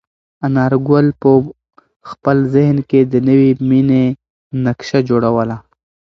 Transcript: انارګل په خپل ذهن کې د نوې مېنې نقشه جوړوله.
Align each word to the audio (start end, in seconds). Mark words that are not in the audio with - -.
انارګل 0.45 1.07
په 1.21 1.31
خپل 2.09 2.37
ذهن 2.55 2.77
کې 2.89 2.99
د 3.11 3.13
نوې 3.27 3.49
مېنې 3.69 4.03
نقشه 4.65 4.99
جوړوله. 5.09 5.57